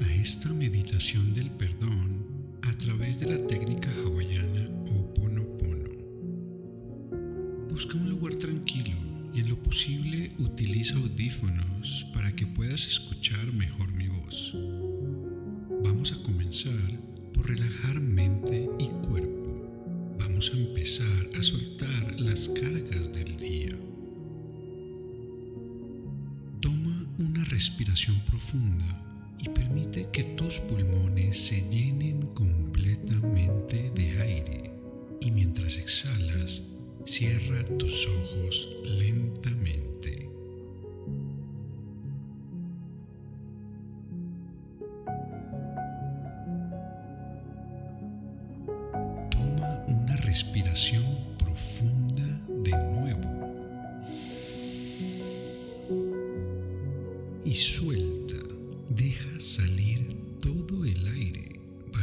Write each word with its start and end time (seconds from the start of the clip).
a 0.00 0.14
esta 0.14 0.48
meditación 0.52 1.34
del 1.34 1.50
perdón 1.50 2.24
a 2.62 2.72
través 2.72 3.20
de 3.20 3.26
la 3.26 3.46
técnica 3.46 3.90
hawaiana 4.04 4.68
Oponopono. 4.86 5.90
Busca 7.68 7.98
un 7.98 8.08
lugar 8.08 8.34
tranquilo 8.36 8.96
y 9.34 9.40
en 9.40 9.50
lo 9.50 9.62
posible 9.62 10.32
utiliza 10.38 10.96
audífonos 10.96 12.06
para 12.14 12.34
que 12.34 12.46
puedas 12.46 12.86
escuchar 12.86 13.52
mejor 13.52 13.92
mi 13.92 14.08
voz. 14.08 14.54
Vamos 15.84 16.12
a 16.12 16.22
comenzar 16.22 17.00
por 17.34 17.48
relajar 17.48 18.00
mente 18.00 18.68
y 18.78 18.86
cuerpo. 19.06 20.16
Vamos 20.18 20.52
a 20.54 20.58
empezar 20.58 21.28
a 21.38 21.42
soltar 21.42 22.20
las 22.20 22.48
cargas 22.48 23.12
del 23.12 23.36
día. 23.36 23.76
Toma 26.60 27.06
una 27.18 27.44
respiración 27.44 28.20
profunda 28.26 29.11
y 29.42 29.48
permite 29.48 30.08
que 30.12 30.22
tus 30.22 30.60
pulmones 30.60 31.36
se 31.36 31.68
llenen 31.68 32.26
completamente 32.28 33.90
de 33.90 34.22
aire 34.22 34.70
y 35.20 35.30
mientras 35.32 35.78
exhalas, 35.78 36.62
cierra 37.04 37.62
tus 37.78 38.06
ojos 38.06 38.68
lentamente. 38.84 40.21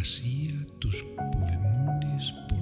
Vacía 0.09 0.55
tus 0.79 1.03
pulmones 1.03 2.33
por 2.49 2.58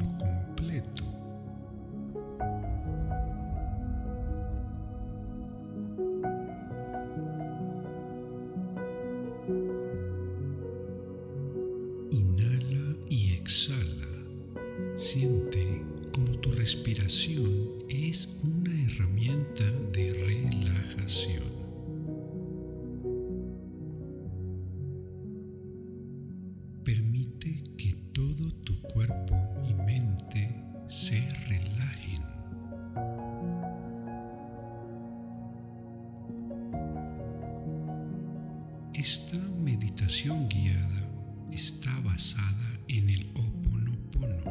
Esta 38.97 39.37
meditación 39.37 40.49
guiada 40.49 41.07
está 41.51 41.99
basada 41.99 42.79
en 42.87 43.11
el 43.11 43.29
Oponopono, 43.35 44.41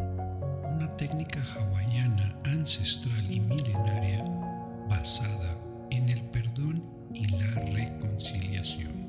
una 0.73 0.97
técnica 0.97 1.43
hawaiana 1.43 2.39
ancestral 2.45 3.29
y 3.29 3.41
milenaria 3.41 4.23
basada 4.89 5.61
en 5.91 6.11
el 6.11 6.23
perdón 6.31 6.81
y 7.13 7.27
la 7.27 7.51
reconciliación. 7.73 9.09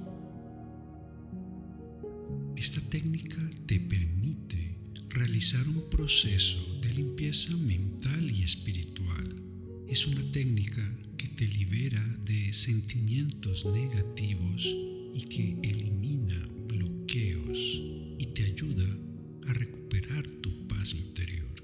Esta 2.55 2.81
técnica 2.89 3.47
te 3.67 3.79
permite 3.79 4.79
realizar 5.09 5.67
un 5.67 5.87
proceso 5.91 6.79
de 6.81 6.95
limpieza 6.95 7.55
mental 7.57 8.31
y 8.31 8.41
espiritual. 8.41 9.35
Es 9.87 10.07
una 10.07 10.23
técnica 10.31 10.81
que 11.15 11.27
te 11.27 11.45
libera 11.45 12.03
de 12.25 12.51
sentimientos 12.53 13.67
negativos 13.67 14.86
y 15.17 15.21
que 15.29 15.67
elimina 15.67 16.47
bloqueos 16.67 17.81
y 18.19 18.27
te 18.35 18.43
ayuda 18.45 18.85
a 19.49 19.53
recuperar 19.53 20.27
tu 20.43 20.67
paz 20.67 20.93
interior. 20.93 21.55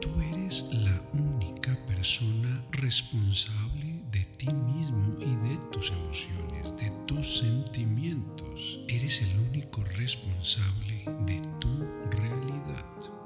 Tú 0.00 0.08
eres 0.32 0.64
la 0.72 1.10
única 1.12 1.78
persona 1.84 2.64
responsable 2.72 4.02
de 4.12 4.24
ti 4.38 4.48
mismo 4.50 5.18
y 5.20 5.36
de 5.48 5.58
tus 5.70 5.90
emociones, 5.90 6.74
de 6.74 6.90
tus 7.06 7.36
sentimientos. 7.40 8.80
Eres 8.88 9.20
el 9.20 9.40
único 9.50 9.84
responsable 9.84 11.04
de 11.26 11.42
tu 11.60 11.68
realidad. 12.16 13.17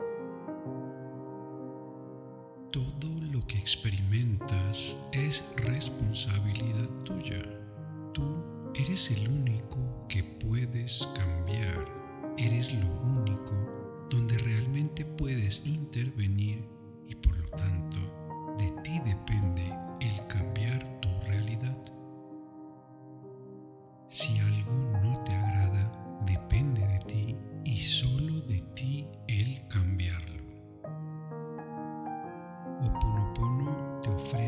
Experimentas 3.63 4.99
es 5.13 5.45
responsabilidad 5.59 6.89
tuya. 7.05 7.41
Tú 8.13 8.43
eres 8.75 9.13
el 9.13 9.29
único 9.29 10.05
que 10.09 10.25
puedes 10.25 11.09
cambiar. 11.15 11.87
Eres 12.39 12.75
lo 12.75 12.91
único 13.03 14.07
donde 14.11 14.37
realmente 14.39 15.05
puedes 15.05 15.65
intervenir 15.65 16.65
y 17.07 17.15
por 17.15 17.37
lo 17.37 17.49
tanto 17.51 17.82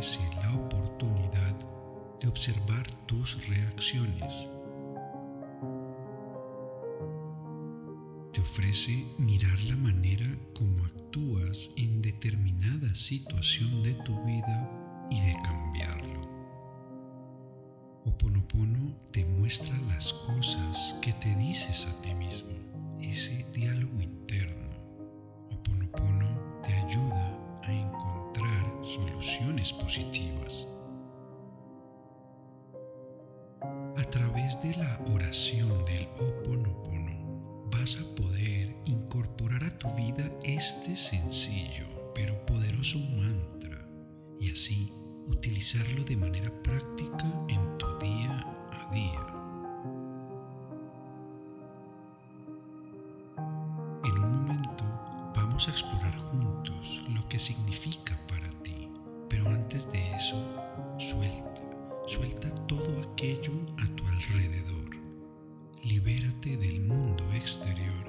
la 0.05 0.55
oportunidad 0.55 1.57
de 2.21 2.29
observar 2.29 2.87
tus 3.07 3.49
reacciones. 3.49 4.49
Te 8.31 8.41
ofrece 8.43 9.07
mirar 9.17 9.59
la 9.63 9.77
manera 9.77 10.27
como 10.55 10.85
actúas 10.85 11.71
en 11.77 12.03
determinada 12.03 12.95
situación 12.95 13.83
de 13.83 13.95
tu 13.95 14.23
vida 14.25 15.09
y 15.11 15.21
de 15.23 15.35
cambiarlo. 15.43 16.29
Oponopono 18.05 18.95
te 19.11 19.25
muestra 19.25 19.75
las 19.89 20.13
cosas 20.13 20.97
que 21.01 21.15
te 21.15 21.35
dices 21.37 21.87
a 21.87 22.03
ti 22.03 22.13
mismo, 22.13 22.44
positivas. 29.73 30.69
A 33.97 34.05
través 34.11 34.61
de 34.63 34.77
la 34.77 35.01
oración 35.15 35.85
del 35.85 36.09
Oponopono 36.21 37.65
vas 37.71 37.99
a 37.99 38.15
poder 38.15 38.77
incorporar 38.85 39.65
a 39.65 39.79
tu 39.79 39.89
vida 39.95 40.31
este 40.45 40.95
sencillo 40.97 41.87
pero 42.15 42.45
poderoso 42.47 42.99
mantra 42.99 43.87
y 44.39 44.51
así 44.51 44.93
utilizarlo 45.27 46.05
de 46.05 46.17
manera 46.17 46.51
práctica 46.63 47.27
en 47.49 47.79
tu 47.79 47.87
día 47.99 48.47
a 48.71 48.95
día. 48.95 49.34
A 63.25 63.97
tu 63.97 64.07
alrededor. 64.07 64.91
Libérate 65.83 66.59
del 66.59 66.81
mundo 66.81 67.25
exterior 67.33 68.05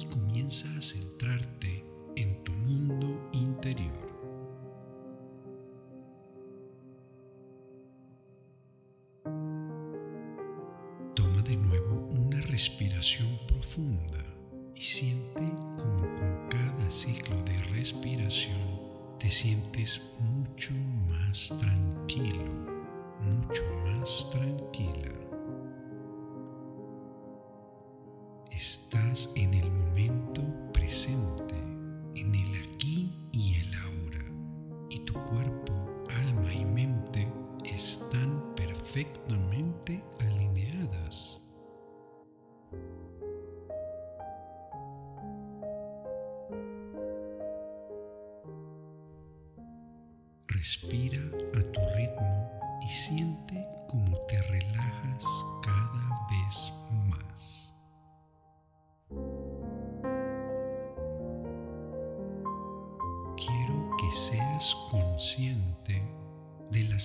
y 0.00 0.06
comienza 0.06 0.66
a 0.78 0.80
centrarte 0.80 1.84
en 2.16 2.42
tu 2.44 2.52
mundo 2.52 3.28
interior. 3.34 4.08
Toma 11.14 11.42
de 11.42 11.56
nuevo 11.56 12.08
una 12.12 12.40
respiración 12.40 13.28
profunda 13.46 14.24
y 14.74 14.80
siente 14.80 15.46
como 15.76 16.06
con 16.14 16.48
cada 16.48 16.90
ciclo 16.90 17.36
de 17.42 17.58
respiración 17.74 18.80
te 19.18 19.28
sientes 19.28 20.00
mucho 20.20 20.72
más 21.06 21.52
tranquilo, 21.58 22.67
mucho 23.20 23.62
más 23.84 24.28
tranquila. 24.30 25.12
Estás 28.50 29.30
en 29.36 29.54
el 29.54 29.70
momento 29.70 30.42
presente, 30.72 31.54
en 32.14 32.34
el 32.34 32.64
aquí 32.64 33.28
y 33.32 33.54
el 33.60 33.74
ahora, 33.74 34.24
y 34.90 34.98
tu 35.00 35.14
cuerpo, 35.14 35.72
alma 36.10 36.52
y 36.52 36.64
mente 36.64 37.28
perfectamente 38.56 40.02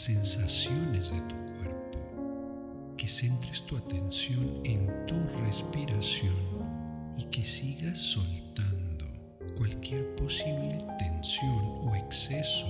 sensaciones 0.04 1.12
de 1.14 1.22
tu 1.22 1.36
cuerpo, 1.56 2.94
que 2.98 3.08
centres 3.08 3.64
tu 3.64 3.78
atención 3.78 4.60
en 4.66 5.06
tu 5.06 5.16
respiración 5.46 6.36
y 7.18 7.24
que 7.26 7.42
sigas 7.42 8.00
soltando 8.00 9.06
cualquier 9.56 10.14
posible 10.16 10.78
tensión 11.00 11.88
o 11.88 11.96
exceso 11.96 12.68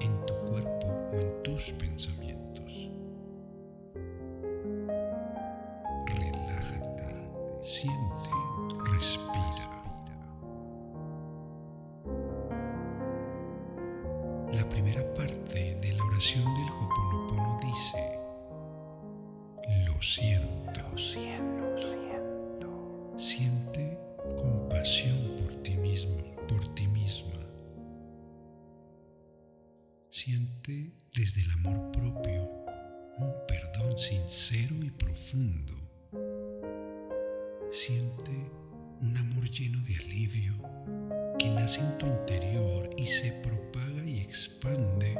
en 0.00 0.26
tu 0.26 0.34
cuerpo 0.50 0.88
o 1.12 1.20
en 1.20 1.42
tus 1.44 1.70
pensamientos. 1.74 2.29
Siente 30.22 30.92
desde 31.14 31.40
el 31.40 31.50
amor 31.52 31.92
propio 31.92 32.42
un 33.16 33.32
perdón 33.48 33.98
sincero 33.98 34.76
y 34.84 34.90
profundo. 34.90 35.72
Siente 37.70 38.30
un 39.00 39.16
amor 39.16 39.50
lleno 39.50 39.82
de 39.84 39.96
alivio 39.96 40.60
que 41.38 41.48
nace 41.48 41.80
en 41.80 41.96
tu 41.96 42.04
interior 42.04 42.90
y 42.98 43.06
se 43.06 43.32
propaga 43.32 44.04
y 44.04 44.20
expande 44.20 45.16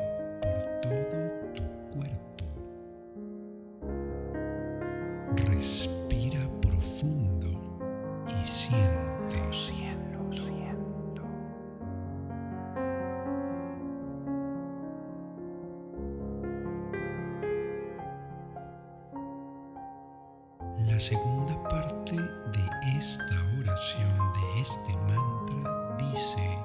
La 20.87 20.99
segunda 20.99 21.63
parte 21.69 22.17
de 22.17 22.97
esta 22.97 23.35
oración, 23.59 24.17
de 24.33 24.61
este 24.61 24.93
mantra, 25.09 25.97
dice, 25.99 26.59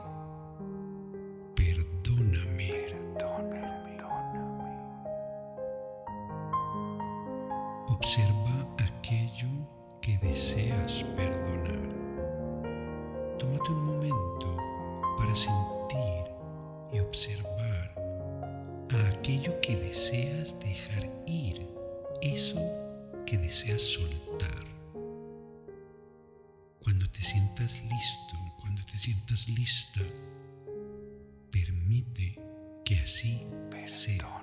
permite 31.95 32.39
que 32.83 32.99
así 32.99 33.47
sea. 33.85 34.41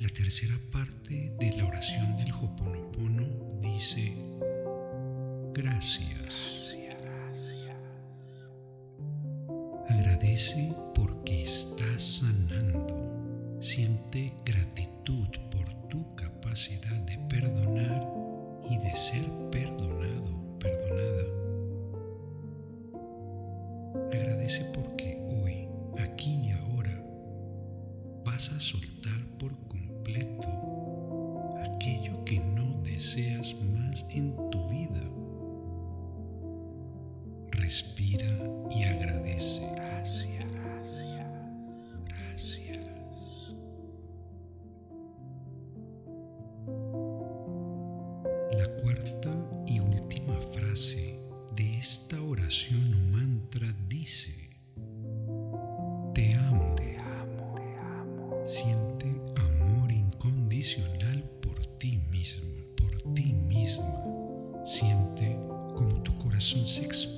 La 0.00 0.08
tercera 0.10 0.54
parte 0.70 1.34
de 1.40 1.56
la 1.56 1.66
oración 1.66 2.16
del 2.16 2.32
Hoponopono 2.32 3.48
dice, 3.60 4.14
gracias. 5.52 6.76
Agradece 9.88 10.72
porque 10.94 11.42
estás 11.42 12.02
sanando. 12.02 12.86
Siente 13.60 14.34
gratitud 14.44 14.77
vas 28.38 28.52
a 28.52 28.60
soltar 28.60 29.20
por 29.36 29.52
completo 29.66 30.48
aquello 31.64 32.24
que 32.24 32.38
no 32.38 32.70
deseas 32.84 33.56
más 33.74 34.06
en 34.10 34.32
tu 34.52 34.68
vida. 34.68 35.02
Respira 37.50 38.28
y 38.70 38.84
como 66.38 66.64
tu 66.64 66.72
corazón 66.72 67.17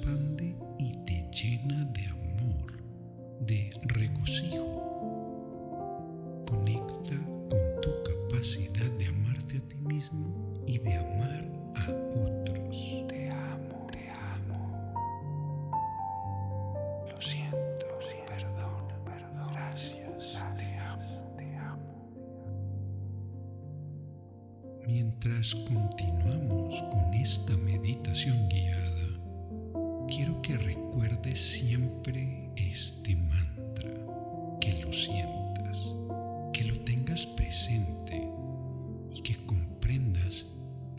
presente 37.60 38.16
y 39.12 39.20
que 39.20 39.36
comprendas 39.44 40.46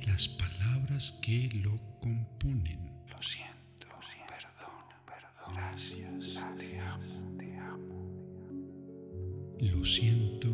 las 0.05 0.27
palabras 0.27 1.11
que 1.19 1.49
lo 1.63 1.79
componen. 1.99 3.01
Lo 3.09 3.19
siento, 3.23 3.87
perdón, 4.27 4.85
perdón. 5.07 5.55
Gracias, 5.55 6.39
te 6.59 6.79
amo, 6.79 7.35
te 7.35 7.57
amo. 7.57 8.11
Lo 9.59 9.83
siento, 9.83 10.49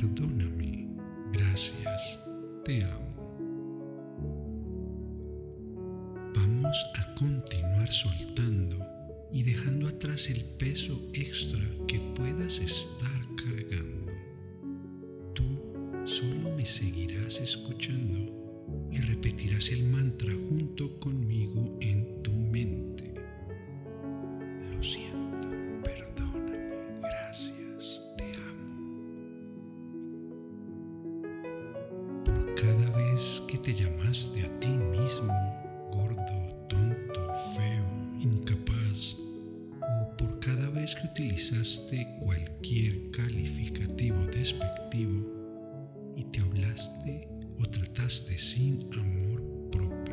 Perdóname, 0.00 0.88
te 2.64 2.82
amo. 2.84 3.10
Vamos 6.34 6.86
a 6.98 7.14
continuar 7.16 7.86
soltando 7.86 8.78
y 9.30 9.42
dejando 9.42 9.88
atrás 9.88 10.30
el 10.30 10.42
peso 10.56 10.98
extra 11.12 11.60
que 11.86 12.00
puedas 12.16 12.60
estar 12.60 13.20
cargando. 13.44 14.12
Tú 15.34 15.44
solo 16.06 16.50
me 16.56 16.64
seguirás 16.64 17.38
escuchando 17.38 18.88
y 18.90 19.00
repetirás 19.02 19.70
el 19.70 19.84
mantra 19.84 20.32
junto 20.48 20.98
conmigo 20.98 21.76
en 21.82 22.22
tu 22.22 22.32
mente. 22.32 23.12
Lo 24.74 24.82
siento, 24.82 25.49
vez 40.90 40.96
que 40.96 41.06
utilizaste 41.06 42.16
cualquier 42.20 43.10
calificativo 43.10 44.26
despectivo 44.26 46.14
y 46.16 46.24
te 46.24 46.40
hablaste 46.40 47.28
o 47.58 47.66
trataste 47.66 48.36
sin 48.38 48.88
amor 48.94 49.42
propio. 49.70 50.09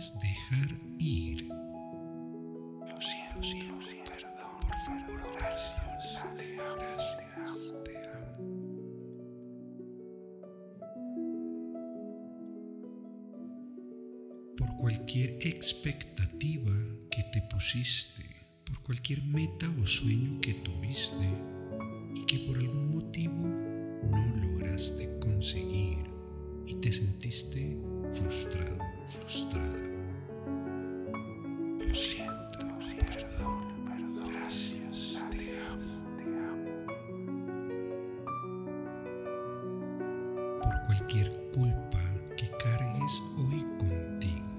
Puedes 0.00 0.18
dejar 0.18 0.80
ir. 0.98 1.48
Lo 1.48 3.00
siento, 3.00 3.42
siento, 3.42 3.74
perdón, 4.04 4.60
por 4.62 4.78
favor, 4.78 5.22
gracias, 5.38 6.36
te 6.36 6.58
amo, 6.58 6.76
gracias, 6.76 7.74
te 7.84 7.96
amo. 8.08 8.30
por 14.56 14.76
cualquier 14.76 15.38
expectativa 15.40 16.72
que 17.10 17.22
te 17.24 17.42
pusiste, 17.42 18.24
por 18.64 18.82
cualquier 18.82 19.24
meta 19.24 19.66
o 19.82 19.86
sueño 19.86 20.40
que 20.40 20.54
tuviste 20.54 21.28
y 22.14 22.24
que 22.26 22.38
por 22.40 22.58
algún 22.58 22.94
motivo 22.96 23.46
no 24.10 24.36
lograste 24.36 25.18
conseguir 25.18 26.10
y 26.66 26.74
te 26.74 26.92
sentiste 26.92 27.78
frustrado, 28.12 28.78
frustrada. 29.08 29.89
Lo 31.90 31.96
siento, 31.96 32.58
perdón, 33.10 33.58
gracias, 34.30 35.18
te 35.28 35.58
amo, 35.66 35.92
te 36.16 36.22
amo. 36.22 36.70
Por 40.62 40.74
cualquier 40.86 41.28
culpa 41.52 41.98
que 42.36 42.48
cargues 42.62 43.22
hoy 43.38 43.66
contigo, 43.76 44.52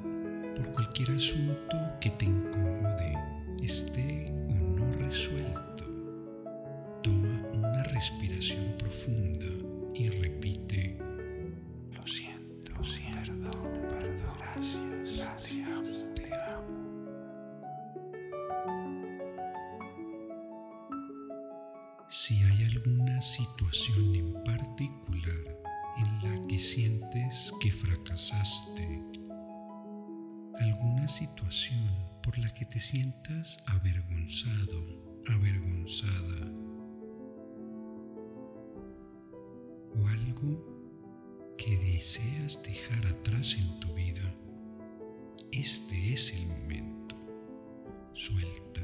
por 0.58 0.74
cualquier 0.74 1.12
asunto 1.12 1.78
que 2.02 2.10
te 2.10 2.26
situación 23.32 24.14
en 24.14 24.44
particular 24.44 25.62
en 25.98 26.22
la 26.22 26.48
que 26.48 26.60
sientes 26.60 27.54
que 27.62 27.72
fracasaste, 27.72 29.02
alguna 30.60 31.08
situación 31.08 31.90
por 32.22 32.38
la 32.40 32.54
que 32.54 32.66
te 32.66 32.82
sientas 32.82 33.64
avergonzado, 33.68 35.22
avergonzada, 35.30 36.52
o 39.96 40.08
algo 40.08 41.56
que 41.58 41.78
deseas 41.78 42.62
dejar 42.64 43.06
atrás 43.06 43.56
en 43.58 43.80
tu 43.80 43.94
vida, 43.94 44.36
este 45.54 46.12
es 46.12 46.34
el 46.34 46.48
momento. 46.48 47.16
Suelta, 48.12 48.82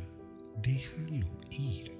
déjalo 0.61 1.27
ir. 1.51 1.96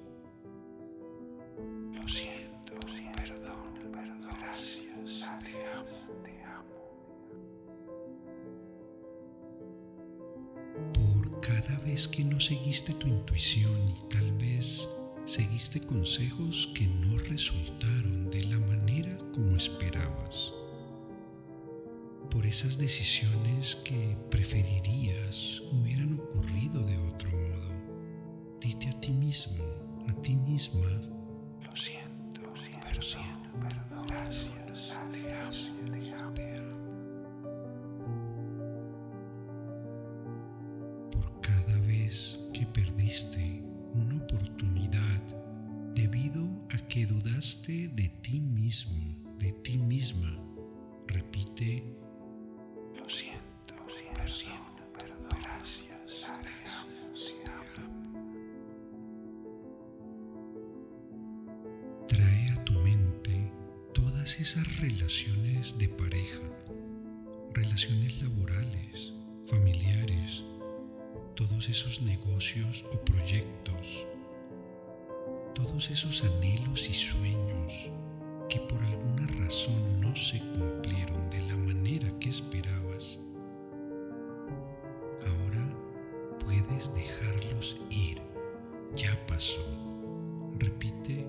Lo 1.94 2.08
siento, 2.08 2.74
perdón, 3.16 3.74
gracias, 4.22 5.20
te 5.44 5.66
amo, 5.74 5.98
te 6.24 6.42
amo. 6.42 6.78
Por 10.94 11.40
cada 11.40 11.78
vez 11.80 12.06
que 12.08 12.24
no 12.24 12.38
seguiste 12.40 12.92
tu 12.94 13.08
intuición 13.08 13.76
y 13.88 14.08
tal 14.08 14.30
vez 14.32 14.88
seguiste 15.24 15.80
consejos 15.80 16.70
que 16.74 16.86
no 16.86 17.18
resultaron 17.18 18.30
de 18.30 18.44
la 18.44 18.58
manera 18.60 19.18
como 19.34 19.56
esperabas. 19.56 20.54
Por 22.30 22.46
esas 22.46 22.78
decisiones 22.78 23.76
que 23.76 24.16
preferirías 24.30 25.62
hubieran 25.72 26.18
ocurrido 26.20 26.82
de 26.82 26.98
otro 26.98 27.30
modo. 27.30 27.68
Dite 28.60 28.88
a 28.88 29.00
ti 29.00 29.12
mismo, 29.12 29.64
a 30.08 30.14
ti 30.20 30.34
misma, 30.34 31.00
lo 31.70 31.76
siento, 31.76 32.40
perdón, 33.60 34.06
gracias, 34.06 34.94
te 35.12 35.32
amo. 35.32 36.78
Por 41.10 41.40
cada 41.40 41.78
vez 41.86 42.40
que 42.52 42.66
perdiste 42.66 43.62
una 43.92 44.16
oportunidad 44.16 45.22
debido 45.94 46.46
a 46.70 46.78
que 46.88 47.06
dudaste 47.06 47.88
de 47.88 48.08
ti 48.22 48.40
mismo, 48.40 49.04
de 49.38 49.52
ti 49.52 49.78
misma, 49.78 50.38
repite, 51.06 51.84
todas 64.28 64.40
esas 64.40 64.80
relaciones 64.80 65.78
de 65.78 65.88
pareja, 65.88 66.42
relaciones 67.54 68.20
laborales, 68.20 69.14
familiares, 69.46 70.44
todos 71.34 71.70
esos 71.70 72.02
negocios 72.02 72.84
o 72.92 73.02
proyectos, 73.06 74.04
todos 75.54 75.90
esos 75.90 76.22
anhelos 76.24 76.90
y 76.90 76.92
sueños 76.92 77.90
que 78.50 78.60
por 78.60 78.82
alguna 78.82 79.26
razón 79.38 79.98
no 79.98 80.14
se 80.14 80.40
cumplieron 80.40 81.30
de 81.30 81.40
la 81.46 81.56
manera 81.56 82.18
que 82.18 82.28
esperabas. 82.28 83.18
Ahora 85.26 85.74
puedes 86.44 86.92
dejarlos 86.92 87.78
ir. 87.90 88.20
Ya 88.94 89.26
pasó. 89.26 89.64
Repite, 90.58 91.26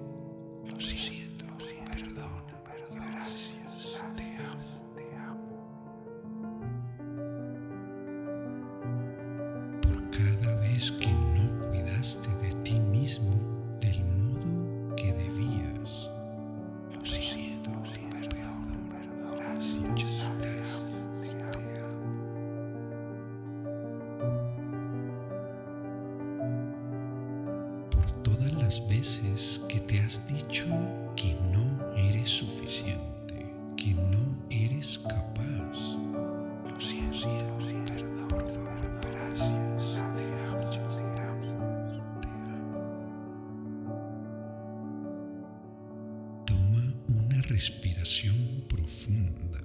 respiración 47.60 48.64
profunda. 48.70 49.60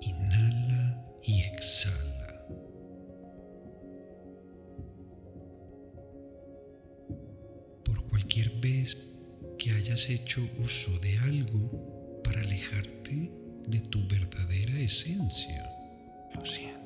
Inhala 0.00 1.04
y 1.24 1.40
exhala. 1.42 2.46
Por 7.84 8.04
cualquier 8.08 8.50
vez 8.60 8.96
que 9.58 9.72
hayas 9.72 10.08
hecho 10.08 10.40
uso 10.62 10.96
de 11.00 11.18
algo 11.18 12.20
para 12.22 12.42
alejarte 12.42 13.32
de 13.66 13.80
tu 13.80 14.06
verdadera 14.06 14.78
esencia. 14.78 15.68
Lo 16.32 16.46
siento, 16.46 16.83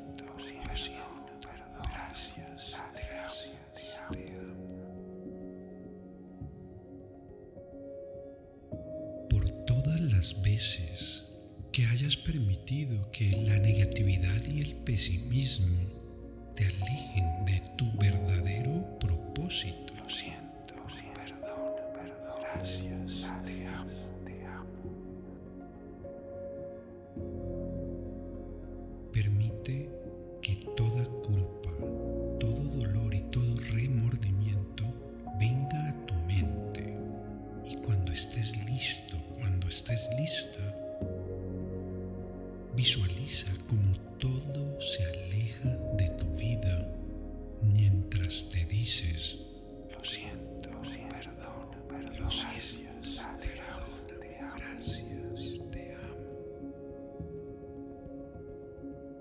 las 10.00 10.40
veces 10.42 11.24
que 11.72 11.86
hayas 11.86 12.16
permitido 12.16 13.10
que 13.10 13.30
la 13.30 13.58
negatividad 13.58 14.44
y 14.46 14.60
el 14.60 14.74
pesimismo 14.76 15.82
te 16.54 16.66
alejen 16.66 17.44
de 17.44 17.62
tu 17.76 17.90
verdadero 17.98 18.98
propósito. 18.98 19.94
Lo 19.96 20.08
siento, 20.10 20.74
perdón, 21.14 21.72
perdón, 21.94 22.40
gracias, 22.40 23.26
te 23.44 23.66
amo. 23.66 23.97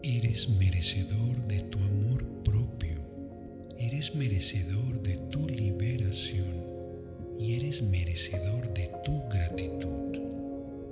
Eres 0.10 0.48
merecedor 0.48 1.36
de 1.48 1.60
tu 1.64 1.78
amor 1.80 2.24
propio, 2.42 2.96
eres 3.78 4.16
merecedor 4.16 5.02
de 5.02 5.18
tu 5.18 5.46
liberación 5.50 6.64
y 7.38 7.58
eres 7.58 7.82
merecedor 7.82 8.74
de 8.74 8.90
tu 9.04 9.22
gratitud. 9.28 10.16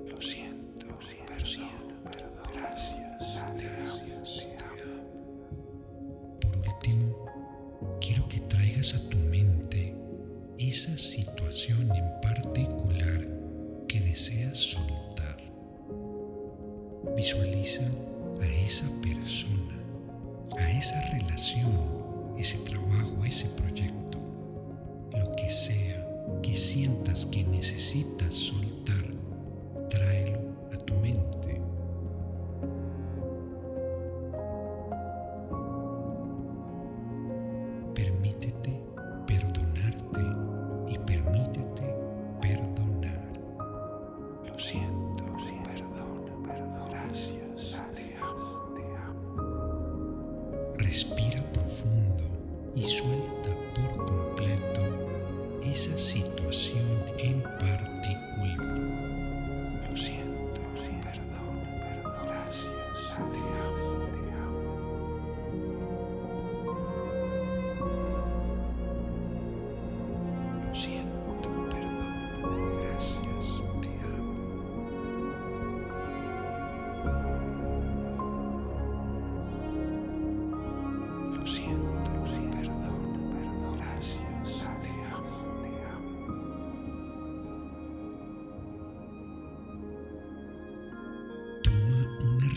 Lo 0.09 0.21
siento, 0.21 0.87
perdón, 1.29 2.03
perdón, 2.03 2.43
gracias, 2.53 3.57
te 3.57 3.67
amo, 3.69 4.21
te 4.57 4.65
amo. 4.83 5.07
Por 6.41 6.57
último, 6.57 7.25
quiero 8.01 8.27
que 8.27 8.41
traigas 8.41 8.95
a 8.95 9.09
tu 9.09 9.17
mente 9.17 9.95
esa 10.57 10.97
situación 10.97 11.89
en 11.89 12.21
particular 12.21 13.25
que 13.87 14.01
deseas 14.01 14.57
soltar. 14.57 15.37
Visualiza 17.15 17.89
esa 18.65 18.89
persona, 19.01 19.79
a 20.57 20.71
esa 20.71 20.99
relación, 21.11 22.35
ese 22.37 22.57
trabajo, 22.59 23.23
ese 23.23 23.47
proyecto, 23.49 24.17
lo 25.11 25.35
que 25.35 25.49
sea 25.49 26.05
que 26.41 26.55
sientas 26.55 27.25
que 27.25 27.43
necesitas 27.43 28.33
soltar, 28.33 29.14
profundo 52.75 53.31
y 53.31 53.34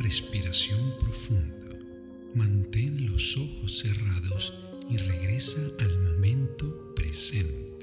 respiración 0.08 0.80
profunda, 0.98 1.68
mantén 2.32 3.12
los 3.12 3.36
ojos 3.36 3.84
cerrados 3.84 4.54
y 4.88 4.96
regresa 4.96 5.60
al 5.84 5.98
momento 6.00 6.94
presente. 6.96 7.77